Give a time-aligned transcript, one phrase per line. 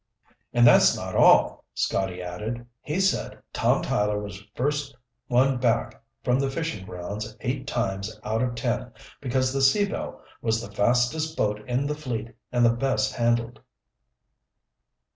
[0.51, 2.65] "And that's not all," Scotty added.
[2.81, 8.41] "He said Tom Tyler was first one back from the fishing grounds eight times out
[8.41, 8.91] of ten
[9.21, 13.59] because the Sea Belle was the fastest boat in the fleet and the best handled."